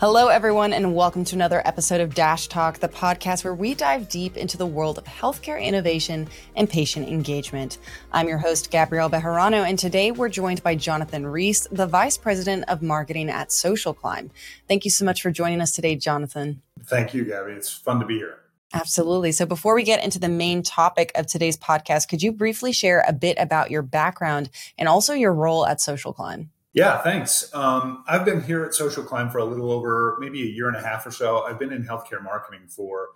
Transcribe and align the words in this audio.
Hello, 0.00 0.28
everyone, 0.28 0.72
and 0.72 0.94
welcome 0.94 1.26
to 1.26 1.34
another 1.34 1.60
episode 1.66 2.00
of 2.00 2.14
Dash 2.14 2.48
Talk, 2.48 2.78
the 2.78 2.88
podcast 2.88 3.44
where 3.44 3.54
we 3.54 3.74
dive 3.74 4.08
deep 4.08 4.38
into 4.38 4.56
the 4.56 4.64
world 4.64 4.96
of 4.96 5.04
healthcare 5.04 5.62
innovation 5.62 6.26
and 6.56 6.70
patient 6.70 7.06
engagement. 7.06 7.76
I'm 8.10 8.26
your 8.26 8.38
host, 8.38 8.70
Gabrielle 8.70 9.10
Bejarano, 9.10 9.62
and 9.62 9.78
today 9.78 10.10
we're 10.10 10.30
joined 10.30 10.62
by 10.62 10.74
Jonathan 10.74 11.26
Reese, 11.26 11.68
the 11.70 11.86
Vice 11.86 12.16
President 12.16 12.64
of 12.66 12.80
Marketing 12.80 13.28
at 13.28 13.50
SocialClimb. 13.50 14.30
Thank 14.66 14.86
you 14.86 14.90
so 14.90 15.04
much 15.04 15.20
for 15.20 15.30
joining 15.30 15.60
us 15.60 15.72
today, 15.72 15.96
Jonathan. 15.96 16.62
Thank 16.82 17.12
you, 17.12 17.26
Gabby. 17.26 17.52
It's 17.52 17.70
fun 17.70 18.00
to 18.00 18.06
be 18.06 18.16
here. 18.16 18.38
Absolutely. 18.72 19.32
So, 19.32 19.44
before 19.44 19.74
we 19.74 19.82
get 19.82 20.02
into 20.02 20.18
the 20.18 20.30
main 20.30 20.62
topic 20.62 21.12
of 21.14 21.26
today's 21.26 21.58
podcast, 21.58 22.08
could 22.08 22.22
you 22.22 22.32
briefly 22.32 22.72
share 22.72 23.04
a 23.06 23.12
bit 23.12 23.36
about 23.38 23.70
your 23.70 23.82
background 23.82 24.48
and 24.78 24.88
also 24.88 25.12
your 25.12 25.34
role 25.34 25.66
at 25.66 25.76
SocialClimb? 25.76 26.48
Yeah, 26.72 26.98
thanks. 26.98 27.52
Um, 27.52 28.04
I've 28.06 28.24
been 28.24 28.42
here 28.42 28.64
at 28.64 28.72
SocialClimb 28.72 29.32
for 29.32 29.38
a 29.38 29.44
little 29.44 29.72
over 29.72 30.16
maybe 30.20 30.42
a 30.42 30.46
year 30.46 30.68
and 30.68 30.76
a 30.76 30.80
half 30.80 31.04
or 31.04 31.10
so. 31.10 31.42
I've 31.42 31.58
been 31.58 31.72
in 31.72 31.84
healthcare 31.84 32.22
marketing 32.22 32.68
for, 32.68 33.08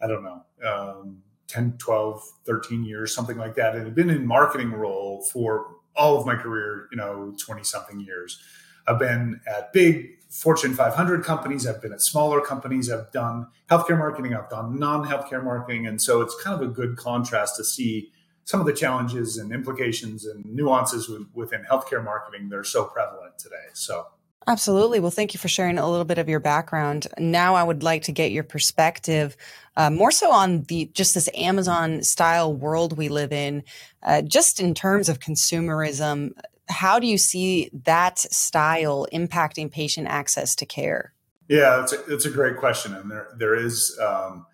I 0.00 0.06
don't 0.06 0.24
know, 0.24 0.44
um, 0.66 1.22
10, 1.48 1.76
12, 1.78 2.22
13 2.46 2.84
years, 2.84 3.14
something 3.14 3.36
like 3.36 3.54
that. 3.56 3.74
And 3.74 3.86
I've 3.86 3.94
been 3.94 4.10
in 4.10 4.26
marketing 4.26 4.72
role 4.72 5.22
for 5.32 5.66
all 5.96 6.18
of 6.18 6.24
my 6.24 6.34
career, 6.34 6.88
you 6.90 6.96
know, 6.96 7.34
20 7.44 7.62
something 7.62 8.00
years. 8.00 8.40
I've 8.86 8.98
been 8.98 9.40
at 9.46 9.72
big 9.72 10.18
Fortune 10.30 10.74
500 10.74 11.24
companies. 11.24 11.66
I've 11.66 11.82
been 11.82 11.92
at 11.92 12.02
smaller 12.02 12.40
companies. 12.40 12.90
I've 12.90 13.10
done 13.12 13.48
healthcare 13.70 13.98
marketing. 13.98 14.34
I've 14.34 14.48
done 14.48 14.78
non 14.78 15.06
healthcare 15.06 15.42
marketing. 15.42 15.86
And 15.86 16.00
so 16.00 16.20
it's 16.22 16.34
kind 16.42 16.60
of 16.60 16.68
a 16.68 16.72
good 16.72 16.96
contrast 16.96 17.56
to 17.56 17.64
see 17.64 18.12
some 18.48 18.60
of 18.60 18.66
the 18.66 18.72
challenges 18.72 19.36
and 19.36 19.52
implications 19.52 20.24
and 20.24 20.42
nuances 20.46 21.10
within 21.34 21.62
healthcare 21.70 22.02
marketing 22.02 22.48
that 22.48 22.56
are 22.56 22.64
so 22.64 22.82
prevalent 22.82 23.38
today. 23.38 23.66
So, 23.74 24.06
Absolutely. 24.46 25.00
Well, 25.00 25.10
thank 25.10 25.34
you 25.34 25.38
for 25.38 25.48
sharing 25.48 25.76
a 25.76 25.86
little 25.86 26.06
bit 26.06 26.16
of 26.16 26.30
your 26.30 26.40
background. 26.40 27.08
Now, 27.18 27.56
I 27.56 27.62
would 27.62 27.82
like 27.82 28.04
to 28.04 28.12
get 28.12 28.32
your 28.32 28.44
perspective, 28.44 29.36
uh, 29.76 29.90
more 29.90 30.10
so 30.10 30.32
on 30.32 30.62
the 30.62 30.90
just 30.94 31.12
this 31.12 31.28
Amazon 31.34 32.02
style 32.02 32.54
world 32.54 32.96
we 32.96 33.10
live 33.10 33.34
in, 33.34 33.64
uh, 34.02 34.22
just 34.22 34.60
in 34.60 34.72
terms 34.72 35.10
of 35.10 35.18
consumerism. 35.18 36.30
How 36.70 36.98
do 36.98 37.06
you 37.06 37.18
see 37.18 37.68
that 37.84 38.18
style 38.18 39.06
impacting 39.12 39.70
patient 39.70 40.08
access 40.08 40.54
to 40.54 40.64
care? 40.64 41.12
Yeah, 41.48 41.82
it's 41.82 41.92
a, 41.92 42.02
it's 42.06 42.24
a 42.24 42.30
great 42.30 42.56
question, 42.56 42.94
and 42.94 43.10
there 43.10 43.28
there 43.36 43.54
is 43.54 43.98
um, 44.00 44.46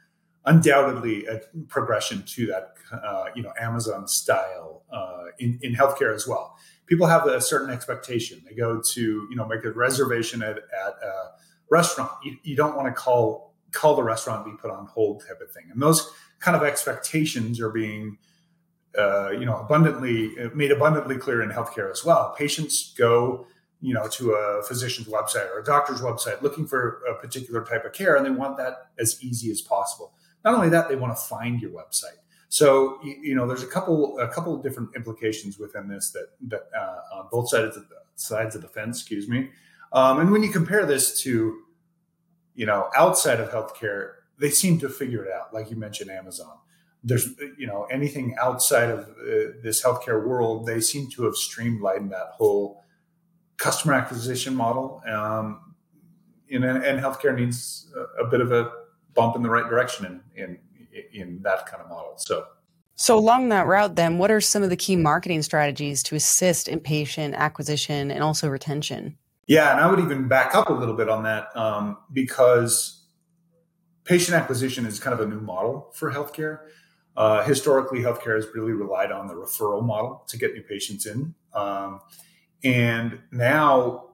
undoubtedly 0.45 1.27
a 1.27 1.41
progression 1.69 2.23
to 2.23 2.47
that, 2.47 2.74
uh, 2.93 3.27
you 3.35 3.43
know, 3.43 3.53
Amazon 3.61 4.07
style 4.07 4.83
uh, 4.93 5.25
in, 5.39 5.59
in 5.63 5.75
healthcare 5.75 6.15
as 6.15 6.27
well. 6.27 6.57
People 6.87 7.07
have 7.07 7.27
a 7.27 7.41
certain 7.41 7.71
expectation. 7.71 8.43
They 8.49 8.55
go 8.55 8.81
to, 8.81 9.01
you 9.01 9.37
know, 9.37 9.47
make 9.47 9.65
a 9.65 9.73
reservation 9.73 10.43
at, 10.43 10.57
at 10.57 10.95
a 11.03 11.31
restaurant. 11.71 12.11
You, 12.23 12.37
you 12.43 12.57
don't 12.57 12.77
want 12.77 12.89
to 12.89 12.93
call 12.93 13.55
call 13.73 13.97
the 13.97 14.03
restaurant 14.05 14.45
be 14.45 14.53
put 14.53 14.71
on 14.71 14.87
hold 14.87 15.25
type 15.27 15.41
of 15.41 15.51
thing. 15.51 15.65
And 15.73 15.83
those 15.83 16.09
kind 16.39 16.57
of 16.57 16.63
expectations 16.63 17.61
are 17.61 17.71
being, 17.71 18.19
uh, 18.97 19.31
you 19.31 19.45
know, 19.45 19.57
abundantly 19.57 20.35
made 20.55 20.71
abundantly 20.71 21.17
clear 21.17 21.43
in 21.43 21.51
healthcare 21.51 21.91
as 21.91 22.05
well. 22.05 22.35
Patients 22.37 22.95
go 22.97 23.47
you 23.81 23.93
know 23.93 24.09
to 24.09 24.33
a 24.33 24.63
physician's 24.63 25.09
website 25.09 25.51
or 25.51 25.59
a 25.59 25.65
doctor's 25.65 26.01
website 26.01 26.41
looking 26.41 26.67
for 26.67 27.03
a 27.11 27.15
particular 27.15 27.65
type 27.65 27.85
of 27.85 27.93
care 27.93 28.17
and 28.17 28.25
they 28.25 28.31
want 28.31 28.57
that 28.57 28.91
as 28.99 29.23
easy 29.23 29.51
as 29.51 29.61
possible 29.61 30.15
not 30.45 30.55
only 30.55 30.69
that, 30.69 30.89
they 30.89 30.97
want 30.97 31.17
to 31.17 31.23
find 31.23 31.61
your 31.61 31.71
website. 31.71 32.19
So 32.49 32.99
you, 33.03 33.35
know, 33.35 33.47
there's 33.47 33.63
a 33.63 33.67
couple 33.67 34.19
a 34.19 34.29
couple 34.29 34.55
of 34.55 34.63
different 34.63 34.91
implications 34.95 35.59
within 35.59 35.89
this 35.89 36.11
that 36.11 36.29
that 36.49 36.69
uh, 36.77 37.17
on 37.17 37.29
both 37.31 37.49
sides 37.49 37.77
of 37.77 37.89
the 37.89 37.97
sides 38.17 38.55
of 38.55 38.63
the 38.63 38.69
fence. 38.69 39.01
Excuse 39.01 39.29
me. 39.29 39.51
Um, 39.93 40.21
and 40.21 40.31
when 40.31 40.43
you 40.43 40.51
compare 40.51 40.87
this 40.87 41.21
to, 41.23 41.59
you 42.55 42.67
know, 42.67 42.91
outside 42.97 43.41
of 43.41 43.51
healthcare, 43.51 44.13
they 44.39 44.51
seem 44.51 44.79
to 44.81 44.89
figure 44.89 45.25
it 45.25 45.33
out. 45.33 45.55
Like 45.55 45.71
you 45.71 45.77
mentioned, 45.77 46.11
Amazon. 46.11 46.59
There's, 47.03 47.29
you 47.59 47.67
know, 47.67 47.87
anything 47.91 48.35
outside 48.41 48.91
of 48.91 49.01
uh, 49.01 49.53
this 49.63 49.85
healthcare 49.85 50.27
world, 50.27 50.67
they 50.67 50.81
seem 50.81 51.11
to 51.11 51.25
have 51.25 51.37
streamlined 51.37 52.11
that 52.13 52.31
whole 52.33 52.83
customer 53.57 53.95
acquisition 53.95 54.55
model. 54.55 55.03
Um, 55.07 55.75
and, 56.51 56.65
and 56.65 57.01
healthcare 57.01 57.37
needs 57.37 57.93
a, 57.95 58.25
a 58.25 58.29
bit 58.29 58.41
of 58.41 58.53
a 58.53 58.73
bump 59.15 59.37
in 59.37 59.43
the 59.43 59.51
right 59.51 59.69
direction 59.69 60.07
in 60.07 60.21
in 60.37 60.59
in 61.13 61.41
that 61.43 61.67
kind 61.67 61.83
of 61.83 61.89
model. 61.89 62.15
So. 62.17 62.45
So, 62.97 63.19
along 63.19 63.49
that 63.49 63.67
route, 63.67 63.97
then, 63.97 64.19
what 64.19 64.31
are 64.31 64.41
some 64.41 64.63
of 64.63 64.71
the 64.71 64.77
key 64.77 64.95
marketing 64.95 65.43
strategies 65.43 66.01
to 66.05 66.15
assist 66.15 66.69
in 66.69 66.79
patient 66.79 67.35
acquisition 67.35 68.13
and 68.13 68.23
also 68.23 68.49
retention? 68.49 69.19
Yeah, 69.49 69.73
and 69.73 69.81
I 69.81 69.91
would 69.91 69.99
even 69.99 70.29
back 70.29 70.55
up 70.55 70.71
a 70.71 70.73
little 70.73 70.95
bit 70.95 71.09
on 71.09 71.25
that 71.25 71.55
um, 71.57 71.99
because 72.13 73.05
patient 74.05 74.37
acquisition 74.37 74.87
is 74.87 75.01
kind 75.01 75.19
of 75.19 75.27
a 75.27 75.29
new 75.29 75.41
model 75.41 75.91
for 75.95 76.13
healthcare. 76.13 76.61
Uh, 77.17 77.45
historically, 77.45 78.01
healthcare 78.01 78.37
has 78.37 78.47
really 78.55 78.73
relied 78.73 79.13
on 79.13 79.27
the 79.27 79.35
referral 79.35 79.85
model 79.85 80.25
to 80.29 80.39
get 80.39 80.55
new 80.55 80.63
patients 80.63 81.07
in. 81.07 81.35
Um, 81.53 82.01
and 82.63 83.21
now 83.31 84.11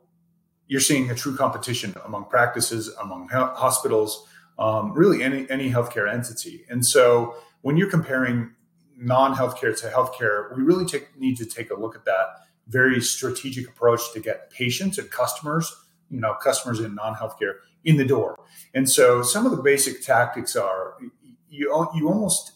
you're 0.66 0.80
seeing 0.80 1.10
a 1.10 1.14
true 1.14 1.36
competition 1.36 1.94
among 2.04 2.26
practices, 2.26 2.88
among 3.00 3.28
hospitals, 3.28 4.26
um, 4.60 4.92
really 4.92 5.22
any 5.22 5.50
any 5.50 5.70
healthcare 5.70 6.12
entity. 6.12 6.64
And 6.70 6.86
so 6.86 7.34
when 7.62 7.76
you're 7.76 7.90
comparing 7.90 8.52
non-healthcare 8.96 9.78
to 9.80 9.88
healthcare, 9.88 10.54
we 10.56 10.62
really 10.62 10.84
take, 10.84 11.18
need 11.18 11.36
to 11.38 11.46
take 11.46 11.70
a 11.70 11.74
look 11.74 11.96
at 11.96 12.04
that 12.04 12.26
very 12.68 13.00
strategic 13.00 13.66
approach 13.68 14.12
to 14.12 14.20
get 14.20 14.50
patients 14.50 14.98
and 14.98 15.10
customers, 15.10 15.74
you 16.10 16.20
know, 16.20 16.34
customers 16.34 16.80
in 16.80 16.94
non-healthcare 16.94 17.54
in 17.84 17.96
the 17.96 18.04
door. 18.04 18.38
And 18.74 18.88
so 18.88 19.22
some 19.22 19.46
of 19.46 19.52
the 19.52 19.62
basic 19.62 20.02
tactics 20.02 20.54
are 20.54 20.94
you 21.48 21.88
you 21.94 22.08
almost 22.08 22.52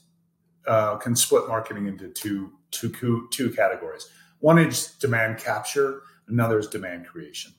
uh, 0.67 0.97
can 0.97 1.17
split 1.17 1.49
marketing 1.49 1.87
into 1.87 2.09
two 2.09 2.53
two 2.71 3.27
two 3.31 3.51
categories. 3.51 4.09
One 4.41 4.59
is 4.59 4.93
demand 5.01 5.39
capture, 5.39 6.03
another 6.29 6.59
is 6.59 6.69
demand 6.69 7.07
creation. 7.07 7.53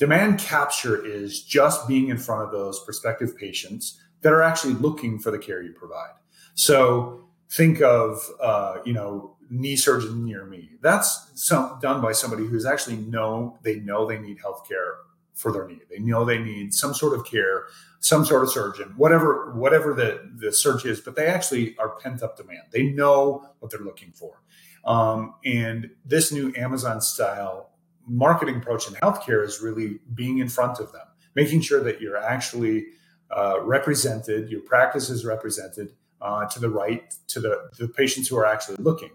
Demand 0.00 0.38
capture 0.38 1.04
is 1.04 1.42
just 1.42 1.86
being 1.86 2.08
in 2.08 2.16
front 2.16 2.42
of 2.42 2.50
those 2.50 2.82
prospective 2.84 3.36
patients 3.36 4.00
that 4.22 4.32
are 4.32 4.42
actually 4.42 4.72
looking 4.72 5.18
for 5.18 5.30
the 5.30 5.38
care 5.38 5.60
you 5.60 5.74
provide. 5.74 6.14
So 6.54 7.28
think 7.50 7.82
of, 7.82 8.18
uh, 8.40 8.78
you 8.86 8.94
know, 8.94 9.36
knee 9.50 9.76
surgeon 9.76 10.24
near 10.24 10.46
me. 10.46 10.70
That's 10.80 11.30
some, 11.34 11.78
done 11.82 12.00
by 12.00 12.12
somebody 12.12 12.46
who's 12.46 12.64
actually 12.64 12.96
know 12.96 13.58
they 13.62 13.80
know 13.80 14.06
they 14.06 14.18
need 14.18 14.38
health 14.40 14.66
care 14.66 14.94
for 15.34 15.52
their 15.52 15.68
knee. 15.68 15.80
They 15.90 15.98
know 15.98 16.24
they 16.24 16.38
need 16.38 16.72
some 16.72 16.94
sort 16.94 17.18
of 17.18 17.26
care, 17.26 17.64
some 18.00 18.24
sort 18.24 18.42
of 18.42 18.50
surgeon, 18.50 18.94
whatever 18.96 19.52
whatever 19.52 19.92
the 19.92 20.30
the 20.36 20.50
search 20.50 20.86
is. 20.86 21.00
But 21.00 21.14
they 21.14 21.26
actually 21.26 21.76
are 21.78 21.90
pent 21.90 22.22
up 22.22 22.38
demand. 22.38 22.68
They 22.70 22.84
know 22.84 23.46
what 23.58 23.70
they're 23.70 23.80
looking 23.80 24.12
for. 24.12 24.40
Um, 24.84 25.34
and 25.44 25.90
this 26.06 26.32
new 26.32 26.54
Amazon 26.56 27.02
style 27.02 27.70
marketing 28.06 28.56
approach 28.56 28.88
in 28.88 28.94
healthcare 28.94 29.44
is 29.44 29.60
really 29.60 30.00
being 30.14 30.38
in 30.38 30.48
front 30.48 30.80
of 30.80 30.92
them, 30.92 31.06
making 31.34 31.60
sure 31.60 31.82
that 31.82 32.00
you're 32.00 32.16
actually 32.16 32.86
uh, 33.30 33.60
represented, 33.62 34.50
your 34.50 34.60
practice 34.60 35.10
is 35.10 35.24
represented 35.24 35.92
uh, 36.20 36.46
to 36.46 36.58
the 36.58 36.68
right 36.68 37.14
to 37.28 37.40
the, 37.40 37.70
the 37.78 37.88
patients 37.88 38.28
who 38.28 38.36
are 38.36 38.46
actually 38.46 38.76
looking. 38.78 39.10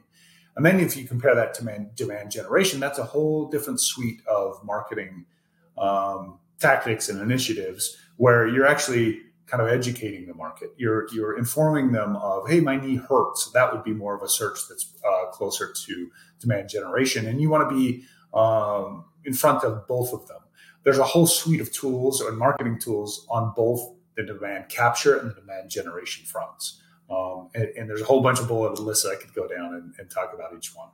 And 0.56 0.66
then 0.66 0.79
if 0.79 0.96
you 0.96 1.06
compare 1.06 1.35
that 1.35 1.53
to 1.56 1.62
demand, 1.62 1.96
demand 1.96 2.31
generation, 2.31 2.79
that's 2.79 2.97
a 2.97 3.03
whole 3.03 3.50
different 3.50 3.81
suite 3.81 4.22
of 4.25 4.63
marketing 4.63 5.25
um, 5.78 6.40
tactics 6.59 7.09
and 7.09 7.22
initiatives 7.22 7.97
where 8.17 8.47
you're 8.47 8.66
actually 8.66 9.19
kind 9.47 9.62
of 9.62 9.69
educating 9.69 10.25
the 10.28 10.34
market. 10.34 10.69
You're 10.78 11.07
you're 11.13 11.38
informing 11.38 11.91
them 11.91 12.16
of, 12.16 12.47
hey, 12.47 12.62
my 12.62 12.78
knee 12.78 12.96
hurts. 12.96 13.52
That 13.52 13.72
would 13.73 13.84
be 13.84 13.94
more 13.94 14.16
of 14.16 14.23
a 14.23 14.29
search 14.29 14.59
that's 14.69 14.94
uh, 15.07 15.25
closer 15.28 15.73
to 15.85 16.12
demand 16.40 16.69
generation, 16.69 17.28
and 17.28 17.41
you 17.41 17.49
want 17.49 17.70
to 17.70 17.76
be 17.76 18.05
um, 18.35 19.05
in 19.23 19.34
front 19.34 19.64
of 19.64 19.87
both 19.87 20.14
of 20.14 20.28
them. 20.28 20.40
There's 20.84 20.99
a 20.99 21.03
whole 21.03 21.26
suite 21.26 21.61
of 21.61 21.72
tools 21.72 22.22
and 22.22 22.37
marketing 22.37 22.79
tools 22.79 23.26
on 23.29 23.53
both 23.55 23.96
the 24.16 24.23
demand 24.23 24.70
capture 24.70 25.17
and 25.17 25.32
the 25.32 25.34
demand 25.34 25.70
generation 25.70 26.26
fronts. 26.26 26.82
Um, 27.09 27.49
and, 27.53 27.70
and, 27.78 27.90
there's 27.90 28.02
a 28.02 28.05
whole 28.05 28.22
bunch 28.22 28.40
of 28.40 28.47
bullet 28.47 28.79
lists 28.79 29.05
I 29.05 29.16
could 29.16 29.34
go 29.34 29.47
down 29.47 29.76
and, 29.76 29.93
and, 29.99 30.09
talk 30.09 30.34
about 30.34 30.55
each 30.58 30.76
one. 30.76 30.90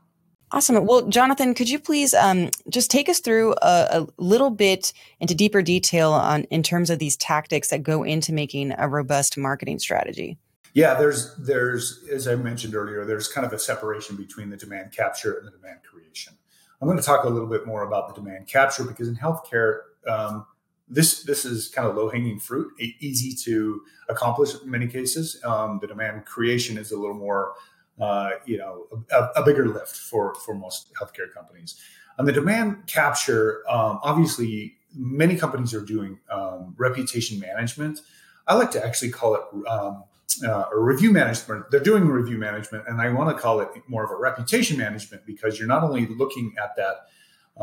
Awesome. 0.52 0.86
Well, 0.86 1.08
Jonathan, 1.08 1.54
could 1.54 1.70
you 1.70 1.80
please 1.80 2.14
um, 2.14 2.50
just 2.70 2.92
take 2.92 3.08
us 3.08 3.22
through 3.22 3.54
a, 3.62 3.88
a, 3.92 4.08
little 4.18 4.50
bit 4.50 4.92
into 5.22 5.34
deeper 5.34 5.62
detail 5.62 6.12
on 6.12 6.44
in 6.46 6.64
terms 6.64 6.90
of 6.90 7.00
these 7.00 7.16
tactics 7.16 7.70
that 7.70 7.84
go 7.84 8.04
into 8.04 8.34
making 8.34 8.74
a 8.78 8.90
robust 8.90 9.38
marketing 9.38 9.80
strategy? 9.80 10.38
Yeah, 10.74 10.96
there's 10.96 11.34
there's 11.38 12.04
as 12.12 12.28
I 12.28 12.36
mentioned 12.36 12.76
earlier, 12.76 13.06
there's 13.06 13.30
kind 13.30 13.48
of 13.48 13.54
a 13.54 13.60
separation 13.60 14.18
between 14.18 14.50
the 14.50 14.58
demand 14.58 14.92
capture 14.92 15.36
and 15.36 15.48
the 15.48 15.52
demand 15.52 15.80
creation. 15.90 16.34
I'm 16.82 16.88
going 16.88 16.98
to 16.98 17.04
talk 17.04 17.26
a 17.26 17.30
little 17.30 17.48
bit 17.48 17.68
more 17.68 17.84
about 17.84 18.08
the 18.08 18.22
demand 18.22 18.48
capture 18.48 18.84
because 18.84 19.08
in 19.08 19.16
healthcare, 19.16 19.82
um, 20.08 20.48
this 20.90 21.24
this 21.24 21.46
is 21.46 21.70
kind 21.70 21.88
of 21.88 21.96
low 21.96 22.10
hanging 22.10 22.40
fruit, 22.40 22.74
easy 22.80 23.34
to 23.46 23.82
accomplish 24.10 24.56
in 24.62 24.70
many 24.70 24.88
cases. 24.88 25.40
Um, 25.46 25.78
the 25.80 25.88
demand 25.88 26.26
creation 26.26 26.78
is 26.78 26.92
a 26.92 26.98
little 26.98 27.16
more, 27.16 27.54
uh, 28.00 28.32
you 28.46 28.58
know, 28.58 28.88
a, 29.12 29.42
a, 29.42 29.46
bigger 29.46 29.68
lift 29.68 29.96
for 29.96 30.34
for 30.34 30.54
most 30.54 30.92
healthcare 30.96 31.32
companies. 31.34 31.80
On 32.20 32.26
the 32.26 32.34
demand 32.34 32.88
capture, 32.88 33.64
um, 33.70 34.00
obviously, 34.04 34.76
many 34.94 35.38
companies 35.38 35.74
are 35.74 35.82
doing 35.82 36.20
um, 36.30 36.74
reputation 36.78 37.40
management. 37.40 38.02
I 38.48 38.56
like 38.56 38.72
to 38.72 38.86
actually 38.86 39.12
call 39.12 39.36
it 39.36 39.68
um, 39.68 40.04
uh, 40.44 40.66
or 40.72 40.84
review 40.84 41.12
management. 41.12 41.70
They're 41.72 41.80
doing 41.80 42.08
review 42.08 42.38
management, 42.38 42.88
and 42.88 43.02
I 43.02 43.10
want 43.10 43.36
to 43.36 43.42
call 43.42 43.60
it 43.60 43.70
more 43.88 44.04
of 44.04 44.12
a 44.12 44.16
reputation 44.16 44.78
management 44.78 45.26
because 45.26 45.60
you're 45.60 45.68
not 45.68 45.84
only 45.84 46.08
looking 46.08 46.54
at 46.62 46.76
that 46.76 47.08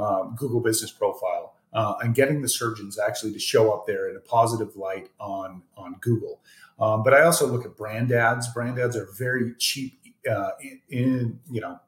um, 0.01 0.35
Google 0.37 0.61
Business 0.61 0.91
Profile 0.91 1.55
uh, 1.73 1.95
and 2.01 2.15
getting 2.15 2.43
the 2.43 2.49
surgeons 2.49 2.99
actually 2.99 3.33
to 3.33 3.39
show 3.39 3.73
up 3.73 3.87
there 3.87 4.09
in 4.09 4.17
a 4.17 4.21
positive 4.21 4.77
light 4.77 5.09
on 5.21 5.63
on 5.77 5.97
Google, 6.01 6.41
um, 6.79 7.03
but 7.03 7.15
I 7.15 7.23
also 7.23 7.47
look 7.47 7.65
at 7.65 7.77
brand 7.77 8.13
ads. 8.13 8.53
Brand 8.53 8.79
ads 8.79 8.97
are 8.97 9.09
very 9.17 9.55
cheap 9.59 10.01
uh, 10.31 10.51
in, 10.61 10.81
in 10.89 11.41
you 11.51 11.61
know 11.61 11.81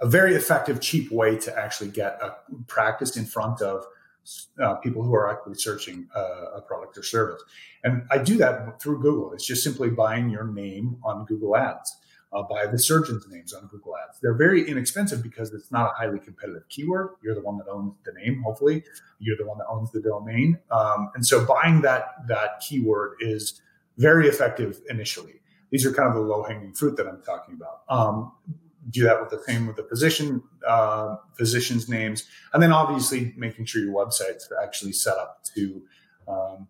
a 0.00 0.06
very 0.06 0.34
effective, 0.34 0.80
cheap 0.80 1.10
way 1.10 1.36
to 1.38 1.58
actually 1.58 1.90
get 1.90 2.20
a 2.22 2.34
practice 2.66 3.16
in 3.16 3.24
front 3.24 3.62
of 3.62 3.84
uh, 4.62 4.74
people 4.76 5.02
who 5.02 5.14
are 5.14 5.30
actually 5.30 5.54
searching 5.54 6.08
uh, 6.14 6.56
a 6.56 6.60
product 6.60 6.96
or 6.98 7.02
service. 7.02 7.42
And 7.82 8.06
I 8.10 8.18
do 8.18 8.36
that 8.38 8.80
through 8.80 9.00
Google. 9.02 9.32
It's 9.32 9.46
just 9.46 9.62
simply 9.62 9.90
buying 9.90 10.30
your 10.30 10.44
name 10.44 10.96
on 11.04 11.24
Google 11.26 11.56
Ads, 11.56 11.96
uh, 12.32 12.42
buy 12.42 12.66
the 12.66 12.78
surgeon's 12.78 13.26
names 13.28 13.52
on 13.52 13.66
Google 13.66 13.94
Ads. 13.96 14.18
They're 14.20 14.34
very 14.34 14.68
inexpensive 14.68 15.22
because 15.22 15.52
it's 15.52 15.70
not 15.70 15.92
a 15.92 15.94
highly 15.94 16.18
competitive 16.18 16.68
keyword. 16.68 17.10
You're 17.22 17.34
the 17.34 17.42
one 17.42 17.58
that 17.58 17.68
owns 17.68 17.94
the 18.04 18.12
name, 18.12 18.42
hopefully. 18.42 18.82
You're 19.18 19.36
the 19.36 19.46
one 19.46 19.58
that 19.58 19.66
owns 19.68 19.90
the 19.92 20.00
domain. 20.00 20.58
Um, 20.70 21.10
and 21.14 21.26
so 21.26 21.44
buying 21.44 21.82
that, 21.82 22.26
that 22.28 22.60
keyword 22.66 23.16
is 23.20 23.60
very 23.98 24.26
effective 24.28 24.80
initially. 24.88 25.34
These 25.70 25.86
are 25.86 25.92
kind 25.92 26.08
of 26.08 26.14
the 26.14 26.20
low 26.20 26.42
hanging 26.42 26.72
fruit 26.72 26.96
that 26.96 27.06
I'm 27.06 27.22
talking 27.22 27.54
about. 27.54 27.82
Um, 27.88 28.32
do 28.90 29.04
that 29.04 29.20
with 29.20 29.30
the 29.30 29.42
same 29.46 29.66
with 29.66 29.76
the 29.76 29.84
physician 29.84 30.42
uh, 30.66 31.16
physicians 31.36 31.88
names 31.88 32.28
and 32.52 32.62
then 32.62 32.72
obviously 32.72 33.32
making 33.36 33.64
sure 33.64 33.82
your 33.82 33.94
website's 33.94 34.48
actually 34.62 34.92
set 34.92 35.16
up 35.16 35.42
to 35.54 35.82
um, 36.28 36.68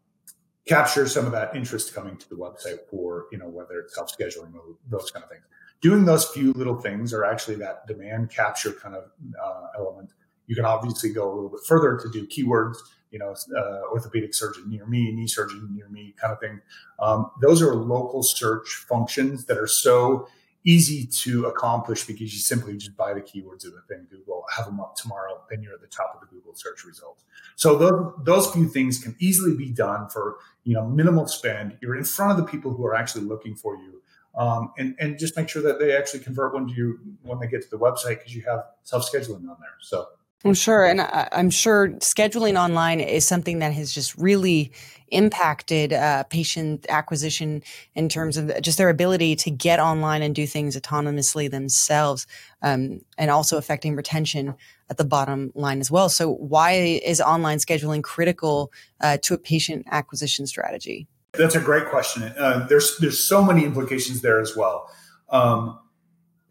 capture 0.66 1.06
some 1.06 1.26
of 1.26 1.32
that 1.32 1.54
interest 1.54 1.94
coming 1.94 2.16
to 2.16 2.28
the 2.28 2.36
website 2.36 2.78
for 2.90 3.26
you 3.30 3.38
know 3.38 3.48
whether 3.48 3.80
it's 3.80 3.94
self-scheduling 3.94 4.54
or 4.54 4.76
those 4.88 5.10
kind 5.10 5.22
of 5.22 5.30
things. 5.30 5.44
Doing 5.80 6.04
those 6.04 6.26
few 6.26 6.52
little 6.52 6.80
things 6.80 7.12
are 7.12 7.24
actually 7.24 7.56
that 7.56 7.86
demand 7.86 8.30
capture 8.30 8.72
kind 8.72 8.94
of 8.94 9.04
uh, 9.42 9.66
element. 9.76 10.10
You 10.46 10.54
can 10.54 10.64
obviously 10.64 11.12
go 11.12 11.30
a 11.30 11.34
little 11.34 11.50
bit 11.50 11.60
further 11.66 11.98
to 11.98 12.10
do 12.10 12.26
keywords 12.26 12.78
you 13.10 13.18
know 13.20 13.34
uh, 13.56 13.80
orthopedic 13.92 14.34
surgeon 14.34 14.68
near 14.68 14.86
me 14.86 15.12
knee 15.12 15.28
surgeon 15.28 15.68
near 15.72 15.88
me 15.88 16.14
kind 16.20 16.32
of 16.32 16.40
thing. 16.40 16.60
Um, 16.98 17.30
those 17.40 17.62
are 17.62 17.74
local 17.74 18.22
search 18.22 18.68
functions 18.88 19.44
that 19.46 19.58
are 19.58 19.68
so 19.68 20.26
easy 20.64 21.06
to 21.06 21.46
accomplish 21.46 22.04
because 22.04 22.32
you 22.32 22.40
simply 22.40 22.76
just 22.76 22.96
buy 22.96 23.12
the 23.12 23.20
keywords 23.20 23.64
within 23.64 24.06
Google, 24.10 24.44
have 24.56 24.66
them 24.66 24.80
up 24.80 24.96
tomorrow, 24.96 25.40
then 25.50 25.62
you're 25.62 25.74
at 25.74 25.80
the 25.80 25.86
top 25.86 26.12
of 26.14 26.20
the 26.20 26.34
Google 26.34 26.54
search 26.54 26.84
results. 26.84 27.24
So 27.56 27.76
those, 27.76 28.12
those 28.24 28.50
few 28.50 28.68
things 28.68 28.98
can 28.98 29.14
easily 29.18 29.56
be 29.56 29.70
done 29.70 30.08
for 30.08 30.38
you 30.64 30.74
know 30.74 30.86
minimal 30.86 31.26
spend. 31.26 31.76
You're 31.80 31.96
in 31.96 32.04
front 32.04 32.32
of 32.32 32.38
the 32.38 32.50
people 32.50 32.72
who 32.72 32.84
are 32.86 32.94
actually 32.94 33.24
looking 33.24 33.54
for 33.54 33.76
you. 33.76 34.00
Um, 34.36 34.72
and, 34.78 34.96
and 34.98 35.16
just 35.16 35.36
make 35.36 35.48
sure 35.48 35.62
that 35.62 35.78
they 35.78 35.96
actually 35.96 36.18
convert 36.20 36.54
when 36.54 36.68
you 36.68 36.98
when 37.22 37.38
they 37.38 37.46
get 37.46 37.62
to 37.62 37.70
the 37.70 37.78
website 37.78 38.18
because 38.18 38.34
you 38.34 38.42
have 38.42 38.64
self 38.82 39.08
scheduling 39.10 39.48
on 39.48 39.56
there. 39.60 39.76
So 39.80 40.08
I'm 40.44 40.54
sure. 40.54 40.84
And 40.84 41.00
I, 41.00 41.28
am 41.32 41.48
sure 41.48 41.88
scheduling 42.00 42.62
online 42.62 43.00
is 43.00 43.26
something 43.26 43.60
that 43.60 43.72
has 43.72 43.94
just 43.94 44.16
really 44.18 44.72
impacted 45.08 45.92
uh, 45.92 46.24
patient 46.24 46.84
acquisition 46.88 47.62
in 47.94 48.08
terms 48.08 48.36
of 48.36 48.52
just 48.60 48.76
their 48.76 48.90
ability 48.90 49.36
to 49.36 49.50
get 49.50 49.80
online 49.80 50.22
and 50.22 50.34
do 50.34 50.46
things 50.46 50.76
autonomously 50.76 51.50
themselves, 51.50 52.26
um, 52.62 53.00
and 53.16 53.30
also 53.30 53.56
affecting 53.56 53.96
retention 53.96 54.54
at 54.90 54.98
the 54.98 55.04
bottom 55.04 55.50
line 55.54 55.80
as 55.80 55.90
well. 55.90 56.08
So, 56.10 56.34
why 56.34 56.72
is 56.72 57.20
online 57.20 57.58
scheduling 57.58 58.02
critical 58.02 58.70
uh, 59.00 59.16
to 59.22 59.34
a 59.34 59.38
patient 59.38 59.86
acquisition 59.90 60.46
strategy? 60.46 61.06
That's 61.32 61.54
a 61.54 61.60
great 61.60 61.88
question. 61.88 62.22
Uh, 62.22 62.66
there's 62.68 62.98
there's 62.98 63.26
so 63.26 63.42
many 63.42 63.64
implications 63.64 64.20
there 64.20 64.40
as 64.40 64.54
well. 64.54 64.90
Um, 65.30 65.78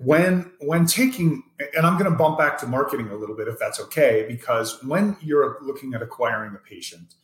when 0.03 0.51
when 0.59 0.85
taking 0.85 1.43
and 1.75 1.85
i'm 1.85 1.97
going 1.97 2.09
to 2.09 2.17
bump 2.17 2.37
back 2.37 2.57
to 2.57 2.65
marketing 2.65 3.09
a 3.09 3.15
little 3.15 3.35
bit 3.35 3.47
if 3.47 3.57
that's 3.59 3.79
okay 3.79 4.25
because 4.27 4.83
when 4.83 5.15
you're 5.21 5.57
looking 5.61 5.93
at 5.93 6.01
acquiring 6.01 6.53
a 6.55 6.57
patient 6.57 7.15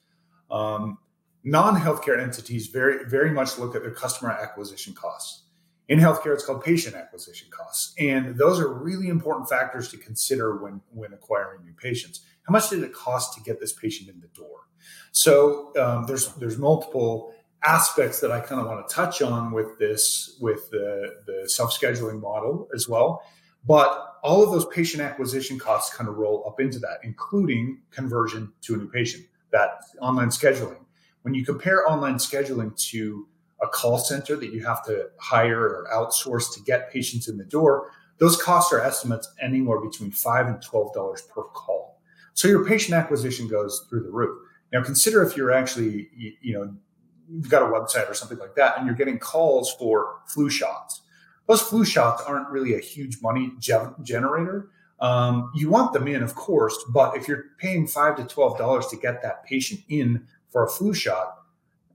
um, 0.51 0.97
non-healthcare 1.43 2.21
entities 2.21 2.67
very 2.67 3.05
very 3.05 3.31
much 3.31 3.57
look 3.57 3.75
at 3.75 3.81
their 3.81 3.91
customer 3.91 4.31
acquisition 4.31 4.93
costs. 4.93 5.43
In 5.87 5.99
healthcare 5.99 6.33
it's 6.33 6.45
called 6.45 6.63
patient 6.63 6.95
acquisition 6.95 7.47
costs. 7.49 7.93
And 7.97 8.35
those 8.35 8.59
are 8.59 8.67
really 8.67 9.07
important 9.07 9.49
factors 9.49 9.89
to 9.89 9.97
consider 9.97 10.57
when 10.57 10.81
when 10.91 11.13
acquiring 11.13 11.63
new 11.65 11.73
patients. 11.73 12.21
How 12.43 12.51
much 12.51 12.69
did 12.69 12.83
it 12.83 12.93
cost 12.93 13.33
to 13.35 13.41
get 13.41 13.59
this 13.59 13.73
patient 13.73 14.09
in 14.09 14.19
the 14.19 14.27
door? 14.27 14.67
So 15.11 15.71
um, 15.79 16.05
there's 16.05 16.33
there's 16.35 16.57
multiple 16.57 17.33
aspects 17.63 18.19
that 18.21 18.31
I 18.31 18.39
kind 18.39 18.61
of 18.61 18.67
want 18.67 18.88
to 18.88 18.94
touch 18.94 19.21
on 19.21 19.51
with 19.51 19.77
this, 19.79 20.38
with 20.39 20.69
the, 20.71 21.15
the 21.25 21.50
self 21.50 21.77
scheduling 21.77 22.21
model 22.21 22.67
as 22.73 22.88
well. 22.88 23.23
But 23.67 24.15
all 24.23 24.44
of 24.44 24.51
those 24.51 24.65
patient 24.67 25.01
acquisition 25.01 25.59
costs 25.59 25.95
kind 25.95 26.09
of 26.09 26.15
roll 26.15 26.45
up 26.47 26.59
into 26.59 26.79
that, 26.79 27.00
including 27.03 27.81
conversion 27.91 28.51
to 28.61 28.75
a 28.75 28.77
new 28.77 28.89
patient, 28.89 29.25
that 29.51 29.81
online 30.01 30.29
scheduling. 30.29 30.77
When 31.23 31.33
you 31.33 31.45
compare 31.45 31.88
online 31.88 32.15
scheduling 32.15 32.75
to 32.91 33.27
a 33.61 33.67
call 33.67 33.97
center 33.97 34.38
that 34.38 34.53
you 34.53 34.65
have 34.65 34.85
to 34.85 35.09
hire 35.17 35.61
or 35.61 35.88
outsource 35.94 36.53
to 36.53 36.61
get 36.61 36.91
patients 36.91 37.27
in 37.27 37.38
the 37.38 37.44
door, 37.44 37.91
those 38.19 38.41
costs 38.41 38.71
are 38.71 38.81
estimates 38.81 39.29
anywhere 39.41 39.79
between 39.79 40.11
five 40.11 40.47
and 40.47 40.61
twelve 40.61 40.94
dollars 40.94 41.21
per 41.21 41.44
call. 41.44 42.01
So 42.33 42.47
your 42.47 42.65
patient 42.65 42.94
acquisition 42.94 43.47
goes 43.47 43.85
through 43.89 44.03
the 44.03 44.11
roof. 44.11 44.38
Now 44.71 44.83
consider 44.83 45.23
if 45.23 45.35
you're 45.35 45.51
actually 45.51 46.09
you 46.41 46.53
know 46.53 46.73
you've 47.31 47.49
got 47.49 47.61
a 47.61 47.65
website 47.65 48.09
or 48.09 48.13
something 48.13 48.37
like 48.37 48.55
that, 48.55 48.77
and 48.77 48.85
you're 48.85 48.95
getting 48.95 49.19
calls 49.19 49.73
for 49.73 50.17
flu 50.27 50.49
shots. 50.49 51.01
Those 51.47 51.61
flu 51.61 51.83
shots 51.85 52.23
aren't 52.23 52.49
really 52.49 52.75
a 52.75 52.79
huge 52.79 53.21
money 53.21 53.51
ge- 53.59 53.71
generator. 54.03 54.69
Um, 54.99 55.51
you 55.55 55.69
want 55.69 55.93
them 55.93 56.07
in, 56.07 56.21
of 56.21 56.35
course, 56.35 56.77
but 56.93 57.15
if 57.15 57.27
you're 57.27 57.45
paying 57.57 57.87
five 57.87 58.17
to 58.17 58.25
twelve 58.25 58.57
dollars 58.57 58.87
to 58.87 58.97
get 58.97 59.21
that 59.23 59.45
patient 59.45 59.81
in 59.89 60.27
for 60.51 60.63
a 60.63 60.69
flu 60.69 60.93
shot, 60.93 61.39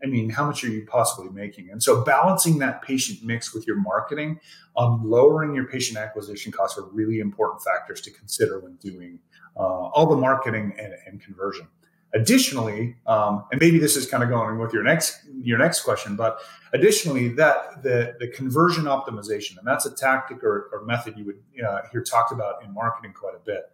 I 0.02 0.06
mean, 0.06 0.30
how 0.30 0.46
much 0.46 0.64
are 0.64 0.68
you 0.68 0.86
possibly 0.86 1.30
making? 1.30 1.70
And 1.70 1.82
so, 1.82 2.02
balancing 2.02 2.58
that 2.58 2.82
patient 2.82 3.22
mix 3.22 3.54
with 3.54 3.66
your 3.66 3.76
marketing, 3.76 4.40
um, 4.76 5.02
lowering 5.04 5.54
your 5.54 5.66
patient 5.66 5.98
acquisition 5.98 6.52
costs 6.52 6.78
are 6.78 6.84
really 6.84 7.20
important 7.20 7.62
factors 7.62 8.00
to 8.02 8.10
consider 8.10 8.60
when 8.60 8.74
doing 8.76 9.18
uh, 9.56 9.60
all 9.60 10.06
the 10.06 10.16
marketing 10.16 10.74
and, 10.78 10.94
and 11.06 11.20
conversion. 11.20 11.68
Additionally, 12.14 12.94
um, 13.08 13.44
and 13.50 13.60
maybe 13.60 13.80
this 13.80 13.96
is 13.96 14.06
kind 14.06 14.22
of 14.22 14.28
going 14.28 14.56
with 14.60 14.72
your 14.72 14.84
next 14.84 15.18
your 15.42 15.58
next 15.58 15.80
question, 15.80 16.14
but 16.14 16.38
additionally, 16.72 17.28
that 17.30 17.82
the 17.82 18.14
the 18.20 18.28
conversion 18.28 18.84
optimization, 18.84 19.58
and 19.58 19.66
that's 19.66 19.84
a 19.84 19.90
tactic 19.90 20.44
or, 20.44 20.70
or 20.72 20.84
method 20.84 21.18
you 21.18 21.24
would 21.24 21.42
uh, 21.66 21.80
hear 21.90 22.02
talked 22.02 22.30
about 22.30 22.62
in 22.62 22.72
marketing 22.72 23.12
quite 23.12 23.34
a 23.34 23.40
bit. 23.40 23.64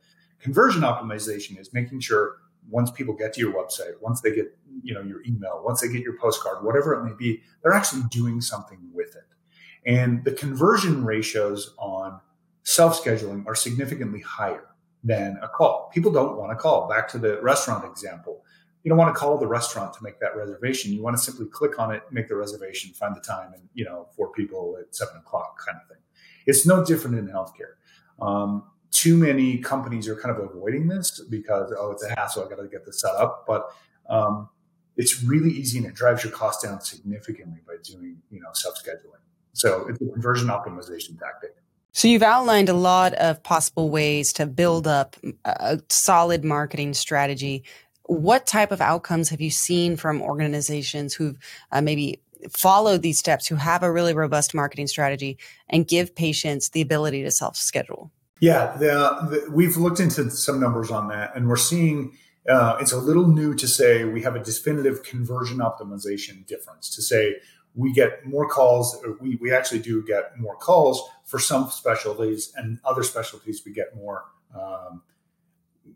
Conversion 0.41 0.81
optimization 0.81 1.61
is 1.61 1.75
making 1.75 2.01
sure 2.01 2.37
once 2.71 2.91
people 2.91 3.15
get 3.15 3.35
to 3.35 3.41
your 3.41 3.53
website, 3.53 4.01
once 4.01 4.23
they 4.23 4.35
get 4.35 4.57
you 4.83 4.95
know 4.95 5.03
your 5.03 5.23
email, 5.27 5.61
once 5.63 5.83
they 5.83 5.89
get 5.89 6.01
your 6.01 6.17
postcard, 6.17 6.65
whatever 6.65 6.95
it 6.95 7.05
may 7.05 7.13
be, 7.13 7.43
they're 7.63 7.75
actually 7.75 8.05
doing 8.11 8.41
something 8.41 8.79
with 8.95 9.17
it. 9.17 9.25
And 9.85 10.25
the 10.25 10.33
conversion 10.33 11.05
ratios 11.05 11.75
on 11.79 12.21
self 12.63 13.05
scheduling 13.05 13.47
are 13.47 13.55
significantly 13.55 14.23
higher 14.23 14.70
than 15.03 15.39
a 15.43 15.49
call. 15.49 15.91
People 15.93 16.13
don't 16.13 16.37
want 16.37 16.51
to 16.51 16.57
call. 16.57 16.89
Back 16.89 17.09
to 17.09 17.19
the 17.19 17.41
restaurant 17.43 17.85
example. 17.85 18.45
You 18.83 18.89
don't 18.89 18.99
want 18.99 19.15
to 19.15 19.19
call 19.19 19.39
the 19.39 19.47
restaurant 19.47 19.93
to 19.95 20.03
make 20.03 20.21
that 20.21 20.37
reservation. 20.37 20.93
You 20.93 21.03
want 21.03 21.17
to 21.17 21.23
simply 21.23 21.47
click 21.47 21.79
on 21.79 21.93
it, 21.93 22.03
make 22.11 22.29
the 22.29 22.37
reservation, 22.37 22.93
find 22.93 23.15
the 23.15 23.21
time, 23.21 23.53
and 23.53 23.63
you 23.75 23.85
know, 23.85 24.09
for 24.17 24.33
people 24.33 24.77
at 24.81 24.95
seven 24.95 25.17
o'clock 25.17 25.59
kind 25.65 25.79
of 25.81 25.89
thing. 25.89 26.03
It's 26.47 26.67
no 26.67 26.85
different 26.85 27.19
in 27.19 27.29
healthcare. 27.29 27.75
Um, 28.21 28.65
too 28.91 29.17
many 29.17 29.59
companies 29.59 30.09
are 30.09 30.17
kind 30.17 30.37
of 30.37 30.51
avoiding 30.51 30.89
this 30.89 31.21
because 31.31 31.73
oh, 31.79 31.93
it's 31.93 32.05
a 32.05 32.11
hassle. 32.19 32.45
I 32.45 32.49
got 32.49 32.63
to 32.63 32.69
get 32.69 32.85
this 32.87 33.01
set 33.01 33.15
up, 33.15 33.45
but 33.47 33.71
um, 34.09 34.49
it's 34.97 35.23
really 35.23 35.51
easy 35.51 35.79
and 35.79 35.87
it 35.87 35.95
drives 35.95 36.25
your 36.25 36.33
cost 36.33 36.63
down 36.63 36.81
significantly 36.81 37.61
by 37.67 37.75
doing 37.83 38.17
you 38.31 38.41
know 38.41 38.49
self 38.53 38.75
scheduling. 38.83 39.21
So 39.53 39.87
it's 39.89 40.01
a 40.01 40.07
conversion 40.07 40.49
optimization 40.49 41.19
tactic. 41.19 41.55
So 41.93 42.09
you've 42.09 42.23
outlined 42.23 42.69
a 42.69 42.75
lot 42.75 43.15
of 43.15 43.43
possible 43.43 43.91
ways 43.91 44.33
to 44.35 44.47
build 44.47 44.87
up 44.87 45.17
a 45.45 45.81
solid 45.89 46.45
marketing 46.45 46.95
strategy. 46.95 47.65
What 48.05 48.47
type 48.47 48.71
of 48.71 48.81
outcomes 48.81 49.29
have 49.31 49.41
you 49.41 49.51
seen 49.51 49.97
from 49.97 50.23
organizations 50.23 51.15
who've 51.15 51.37
uh, 51.73 51.81
maybe 51.81 52.21
followed 52.49 53.03
these 53.03 53.19
steps, 53.19 53.49
who 53.49 53.57
have 53.57 53.83
a 53.83 53.93
really 53.93 54.15
robust 54.15 54.55
marketing 54.55 54.87
strategy 54.87 55.39
and 55.69 55.87
give 55.87 56.15
patients 56.15 56.71
the 56.71 56.81
ability 56.81 57.23
to 57.23 57.31
self 57.31 57.57
schedule? 57.57 58.11
Yeah, 58.41 58.77
the, 58.79 58.87
the, 59.31 59.51
we've 59.51 59.77
looked 59.77 60.01
into 60.01 60.31
some 60.31 60.61
numbers 60.61 60.91
on 60.91 61.09
that, 61.09 61.37
and 61.37 61.49
we're 61.49 61.57
seeing 61.57 62.17
uh, 62.49 62.79
it's 62.81 62.93
a 62.93 62.99
little 62.99 63.27
new 63.27 63.55
to 63.55 63.69
say 63.69 64.05
we 64.05 64.23
have 64.23 64.35
a 64.35 64.43
definitive 64.43 65.03
conversion 65.03 65.59
optimization 65.59 66.47
difference 66.47 66.89
to 66.91 67.03
say 67.03 67.37
we 67.75 67.93
get 67.93 68.27
more 68.27 68.49
calls. 68.49 68.97
we, 69.21 69.37
we 69.37 69.53
actually 69.53 69.81
do 69.81 70.05
get 70.05 70.39
more 70.39 70.57
calls 70.57 71.09
for 71.25 71.39
some 71.39 71.71
specialties, 71.71 72.53
and 72.57 72.79
other 72.85 73.03
specialties 73.03 73.63
we 73.65 73.73
get 73.73 73.95
more 73.95 74.25
um, 74.55 75.03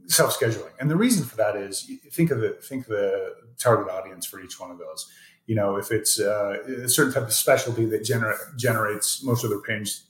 self 0.06 0.38
scheduling, 0.38 0.70
and 0.80 0.90
the 0.90 0.96
reason 0.96 1.24
for 1.24 1.36
that 1.36 1.56
is 1.56 1.90
think 2.12 2.30
of 2.30 2.40
the 2.40 2.50
think 2.62 2.84
of 2.84 2.90
the 2.90 3.34
target 3.58 3.92
audience 3.92 4.26
for 4.26 4.40
each 4.40 4.60
one 4.60 4.70
of 4.70 4.78
those. 4.78 5.10
You 5.46 5.56
know, 5.56 5.76
if 5.76 5.90
it's 5.90 6.18
uh, 6.18 6.56
a 6.84 6.88
certain 6.88 7.12
type 7.12 7.24
of 7.24 7.32
specialty 7.32 7.84
that 7.86 8.02
gener- 8.02 8.56
generates 8.56 9.22
most 9.22 9.44
of 9.44 9.50
their 9.50 9.60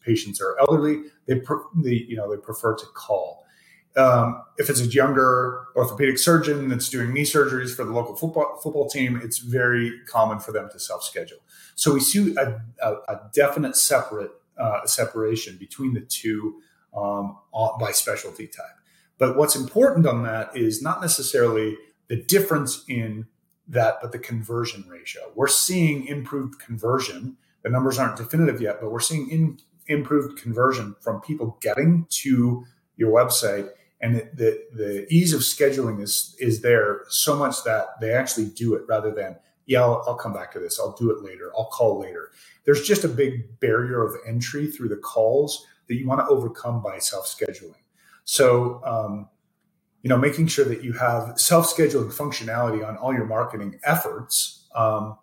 patients 0.04 0.40
are 0.40 0.56
elderly, 0.60 1.04
they, 1.26 1.40
they 1.82 2.04
you 2.08 2.16
know 2.16 2.30
they 2.30 2.40
prefer 2.40 2.76
to 2.76 2.86
call. 2.94 3.43
Um, 3.96 4.42
if 4.58 4.68
it's 4.68 4.80
a 4.80 4.86
younger 4.86 5.66
orthopedic 5.76 6.18
surgeon 6.18 6.68
that's 6.68 6.88
doing 6.88 7.12
knee 7.12 7.22
surgeries 7.22 7.74
for 7.74 7.84
the 7.84 7.92
local 7.92 8.16
football 8.16 8.58
football 8.62 8.88
team, 8.88 9.20
it's 9.22 9.38
very 9.38 9.92
common 10.08 10.40
for 10.40 10.52
them 10.52 10.68
to 10.72 10.78
self 10.78 11.04
schedule. 11.04 11.38
So 11.76 11.94
we 11.94 12.00
see 12.00 12.34
a, 12.36 12.60
a, 12.82 12.92
a 13.08 13.30
definite 13.32 13.76
separate 13.76 14.32
uh, 14.58 14.84
separation 14.86 15.56
between 15.58 15.94
the 15.94 16.00
two 16.00 16.60
um, 16.96 17.38
by 17.80 17.92
specialty 17.92 18.46
type. 18.46 18.66
But 19.18 19.36
what's 19.36 19.56
important 19.56 20.06
on 20.06 20.24
that 20.24 20.56
is 20.56 20.82
not 20.82 21.00
necessarily 21.00 21.76
the 22.08 22.16
difference 22.16 22.84
in 22.88 23.26
that, 23.68 23.98
but 24.02 24.12
the 24.12 24.18
conversion 24.18 24.84
ratio. 24.88 25.22
We're 25.34 25.48
seeing 25.48 26.06
improved 26.06 26.58
conversion. 26.58 27.36
The 27.62 27.70
numbers 27.70 27.98
aren't 27.98 28.16
definitive 28.16 28.60
yet, 28.60 28.78
but 28.80 28.90
we're 28.90 29.00
seeing 29.00 29.30
in, 29.30 29.58
improved 29.86 30.40
conversion 30.40 30.96
from 31.00 31.20
people 31.20 31.58
getting 31.60 32.06
to 32.10 32.64
your 32.96 33.10
website 33.10 33.70
and 34.00 34.16
the, 34.16 34.30
the, 34.34 34.66
the, 34.74 35.06
ease 35.10 35.32
of 35.32 35.40
scheduling 35.40 36.02
is 36.02 36.36
is 36.38 36.60
there 36.60 37.02
so 37.08 37.36
much 37.36 37.64
that 37.64 38.00
they 38.00 38.12
actually 38.12 38.46
do 38.46 38.74
it 38.74 38.82
rather 38.88 39.10
than 39.10 39.36
yeah 39.66 39.80
I'll, 39.80 40.04
I'll, 40.06 40.16
come 40.16 40.32
back 40.32 40.52
to 40.52 40.58
this. 40.58 40.78
I'll 40.78 40.96
do 40.96 41.10
it 41.10 41.22
later. 41.22 41.52
I'll 41.56 41.66
call 41.66 42.00
later. 42.00 42.30
There's 42.64 42.86
just 42.86 43.04
a 43.04 43.08
big 43.08 43.60
barrier 43.60 44.04
of 44.04 44.14
entry 44.26 44.66
through 44.70 44.88
the 44.88 44.96
calls 44.96 45.66
that 45.88 45.94
you 45.94 46.06
want 46.06 46.20
to 46.20 46.26
overcome 46.26 46.82
by 46.82 46.98
self-scheduling. 46.98 47.74
So 48.24 48.82
um, 48.84 49.28
you 50.02 50.08
know 50.08 50.18
making 50.18 50.48
sure 50.48 50.64
that 50.64 50.82
you 50.82 50.92
have 50.92 51.38
self-scheduling 51.38 52.12
functionality 52.12 52.86
on 52.86 52.96
all 52.96 53.14
your 53.14 53.26
marketing 53.26 53.78
efforts 53.84 54.66
um, 54.74 55.18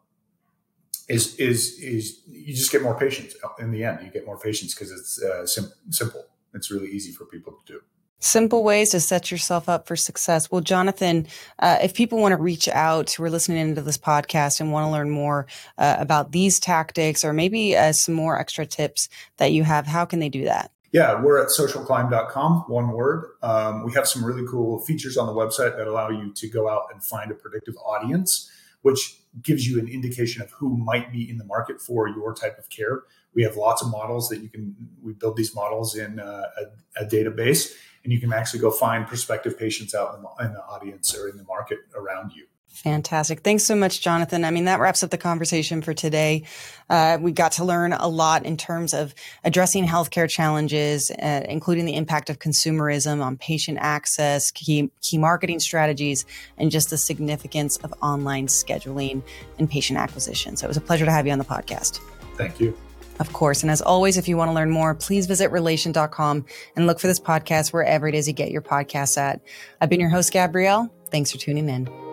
is 1.08 1.36
is 1.36 1.78
is 1.80 2.22
you 2.28 2.54
just 2.54 2.72
get 2.72 2.82
more 2.82 2.98
patients 2.98 3.36
in 3.60 3.72
the 3.72 3.84
end. 3.84 4.00
You 4.04 4.12
get 4.12 4.26
more 4.26 4.40
patients 4.40 4.74
because 4.74 4.92
it's 4.92 5.22
uh, 5.22 5.46
sim- 5.46 5.74
simple. 5.90 6.26
It's 6.54 6.72
really 6.72 6.90
easy 6.90 7.12
for 7.12 7.26
people 7.26 7.54
to 7.54 7.74
do 7.74 7.82
Simple 8.24 8.64
ways 8.64 8.92
to 8.92 9.00
set 9.00 9.32
yourself 9.32 9.68
up 9.68 9.88
for 9.88 9.96
success. 9.96 10.52
Well, 10.52 10.62
Jonathan, 10.62 11.28
uh, 11.58 11.80
if 11.82 11.96
people 11.96 12.20
want 12.20 12.34
to 12.34 12.42
reach 12.42 12.68
out 12.68 13.12
who 13.12 13.24
are 13.24 13.32
listening 13.32 13.58
into 13.58 13.82
this 13.82 13.98
podcast 13.98 14.60
and 14.60 14.72
want 14.72 14.86
to 14.86 14.92
learn 14.92 15.10
more 15.10 15.48
uh, 15.80 15.96
about 15.98 16.32
these 16.32 16.60
tactics 16.60 17.26
or 17.26 17.34
maybe 17.34 17.76
uh, 17.76 17.94
some 17.94 18.14
more 18.14 18.40
extra 18.40 18.64
tips 18.64 19.10
that 19.38 19.52
you 19.54 19.64
have, 19.64 19.88
how 19.88 20.06
can 20.06 20.20
they 20.20 20.30
do 20.30 20.46
that? 20.46 20.72
Yeah, 20.92 21.20
we're 21.20 21.42
at 21.42 21.48
socialclimb.com, 21.48 22.66
one 22.68 22.90
word. 22.90 23.26
Um, 23.42 23.86
we 23.86 23.94
have 23.94 24.08
some 24.08 24.24
really 24.24 24.46
cool 24.48 24.80
features 24.82 25.18
on 25.18 25.26
the 25.26 25.34
website 25.34 25.76
that 25.78 25.88
allow 25.88 26.10
you 26.10 26.32
to 26.36 26.48
go 26.48 26.70
out 26.70 26.84
and 26.94 27.04
find 27.04 27.32
a 27.32 27.34
predictive 27.34 27.76
audience, 27.78 28.52
which 28.82 29.18
gives 29.42 29.68
you 29.68 29.80
an 29.80 29.88
indication 29.88 30.42
of 30.42 30.52
who 30.52 30.76
might 30.78 31.12
be 31.12 31.30
in 31.30 31.38
the 31.38 31.46
market 31.46 31.80
for 31.80 32.08
your 32.08 32.34
type 32.34 32.58
of 32.58 32.70
care. 32.70 33.04
We 33.34 33.44
have 33.44 33.56
lots 33.56 33.82
of 33.82 33.90
models 33.90 34.28
that 34.30 34.40
you 34.40 34.50
can, 34.50 34.76
we 35.02 35.14
build 35.14 35.38
these 35.38 35.56
models 35.56 35.96
in 35.96 36.20
uh, 36.20 36.50
a, 36.58 37.04
a 37.04 37.06
database 37.06 37.74
and 38.04 38.12
you 38.12 38.20
can 38.20 38.34
actually 38.34 38.60
go 38.60 38.72
find 38.72 39.08
prospective 39.08 39.58
patients 39.58 39.94
out 39.94 40.16
in 40.16 40.24
the, 40.24 40.46
in 40.46 40.54
the 40.54 40.64
audience 40.64 41.16
or 41.16 41.30
in 41.30 41.38
the 41.38 41.44
market 41.44 41.80
around 41.96 42.34
you. 42.34 42.46
Fantastic. 42.74 43.42
Thanks 43.42 43.64
so 43.64 43.76
much, 43.76 44.02
Jonathan. 44.02 44.44
I 44.44 44.50
mean, 44.50 44.66
that 44.66 44.80
wraps 44.80 45.04
up 45.04 45.12
the 45.12 45.18
conversation 45.18 45.82
for 45.82 45.94
today. 45.94 46.44
Uh, 46.90 47.20
we 47.22 47.32
got 47.32 47.52
to 47.54 47.66
learn 47.66 47.94
a 47.94 48.08
lot 48.08 48.44
in 48.44 48.58
terms 48.58 48.94
of 48.94 49.14
addressing 49.44 49.86
healthcare 49.86 50.28
challenges, 50.28 51.12
uh, 51.12 51.44
including 51.48 51.86
the 51.86 51.96
impact 51.96 52.30
of 52.32 52.40
consumerism 52.40 53.24
on 53.24 53.38
patient 53.38 53.78
access, 53.82 54.50
key, 54.52 54.90
key 55.02 55.20
marketing 55.20 55.60
strategies, 55.60 56.26
and 56.58 56.72
just 56.72 56.90
the 56.90 56.98
significance 56.98 57.78
of 57.78 57.94
online 58.02 58.48
scheduling 58.48 59.22
and 59.60 59.70
patient 59.70 60.00
acquisition. 60.00 60.56
So 60.56 60.66
it 60.66 60.70
was 60.70 60.78
a 60.78 60.82
pleasure 60.82 61.06
to 61.06 61.12
have 61.12 61.28
you 61.28 61.34
on 61.34 61.40
the 61.40 61.46
podcast. 61.46 62.00
Thank 62.36 62.60
you. 62.60 62.76
Of 63.20 63.34
course. 63.34 63.62
And 63.62 63.72
as 63.72 63.82
always, 63.84 64.18
if 64.18 64.28
you 64.28 64.38
want 64.38 64.50
to 64.50 64.56
learn 64.56 64.72
more, 64.72 64.96
please 64.96 65.28
visit 65.28 65.52
relatient.com 65.52 66.46
and 66.76 66.88
look 66.88 67.00
for 67.00 67.06
this 67.06 67.20
podcast 67.20 67.74
wherever 67.74 68.08
it 68.08 68.16
is 68.16 68.28
you 68.28 68.34
get 68.34 68.50
your 68.50 68.64
podcasts 68.64 69.18
at. 69.18 69.42
I've 69.80 69.90
been 69.90 70.00
your 70.00 70.10
host, 70.10 70.34
Gabrielle. 70.34 70.92
Thanks 71.12 71.32
for 71.32 71.38
tuning 71.38 71.70
in. 71.70 72.11